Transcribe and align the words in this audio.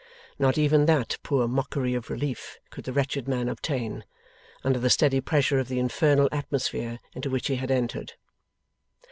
Not 0.39 0.57
even 0.57 0.87
that 0.87 1.19
poor 1.21 1.47
mockery 1.47 1.93
of 1.93 2.09
relief 2.09 2.57
could 2.71 2.85
the 2.85 2.91
wretched 2.91 3.27
man 3.27 3.47
obtain, 3.47 4.03
under 4.63 4.79
the 4.79 4.89
steady 4.89 5.21
pressure 5.21 5.59
of 5.59 5.67
the 5.67 5.77
infernal 5.77 6.27
atmosphere 6.31 6.97
into 7.13 7.29
which 7.29 7.49
he 7.49 7.57
had 7.57 7.69
entered. 7.69 8.13